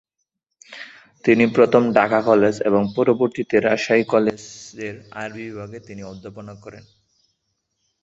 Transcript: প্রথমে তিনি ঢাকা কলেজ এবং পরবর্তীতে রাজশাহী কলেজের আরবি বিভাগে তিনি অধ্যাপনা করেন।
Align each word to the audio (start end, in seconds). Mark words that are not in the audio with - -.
প্রথমে 1.55 1.87
তিনি 1.87 1.95
ঢাকা 1.95 2.19
কলেজ 2.21 2.55
এবং 2.61 2.81
পরবর্তীতে 2.95 3.55
রাজশাহী 3.59 4.03
কলেজের 4.03 4.95
আরবি 5.13 5.43
বিভাগে 5.47 5.79
তিনি 5.79 6.01
অধ্যাপনা 6.03 6.53
করেন। 6.55 6.83